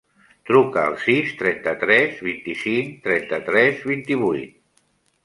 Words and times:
Truca 0.49 0.85
al 0.91 0.95
sis, 1.01 1.27
trenta-tres, 1.41 2.15
vint-i-cinc, 2.29 2.97
trenta-tres, 3.05 3.85
vint-i-vuit. 3.91 4.57